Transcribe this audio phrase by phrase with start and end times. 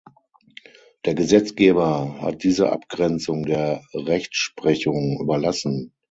[1.05, 5.93] Der Gesetzgeber hat diese Abgrenzung der Rechtsprechung überlassen.